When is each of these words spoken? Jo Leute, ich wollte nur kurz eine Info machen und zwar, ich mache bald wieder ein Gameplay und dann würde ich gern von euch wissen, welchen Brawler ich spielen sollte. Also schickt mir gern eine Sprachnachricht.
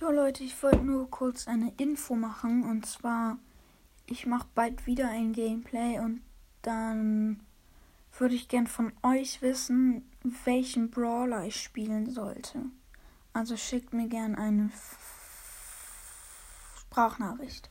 Jo 0.00 0.10
Leute, 0.10 0.44
ich 0.44 0.62
wollte 0.62 0.82
nur 0.82 1.10
kurz 1.10 1.46
eine 1.46 1.74
Info 1.76 2.14
machen 2.14 2.64
und 2.64 2.86
zwar, 2.86 3.36
ich 4.06 4.24
mache 4.24 4.48
bald 4.54 4.86
wieder 4.86 5.10
ein 5.10 5.34
Gameplay 5.34 5.98
und 5.98 6.22
dann 6.62 7.42
würde 8.16 8.34
ich 8.34 8.48
gern 8.48 8.66
von 8.66 8.94
euch 9.02 9.42
wissen, 9.42 10.10
welchen 10.46 10.90
Brawler 10.90 11.44
ich 11.44 11.60
spielen 11.60 12.10
sollte. 12.10 12.62
Also 13.34 13.58
schickt 13.58 13.92
mir 13.92 14.08
gern 14.08 14.36
eine 14.36 14.70
Sprachnachricht. 16.80 17.68